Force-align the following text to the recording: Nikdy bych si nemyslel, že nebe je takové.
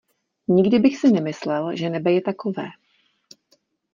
Nikdy 0.47 0.79
bych 0.79 0.97
si 0.97 1.11
nemyslel, 1.11 1.75
že 1.75 1.89
nebe 1.89 2.11
je 2.11 2.21
takové. 2.21 2.63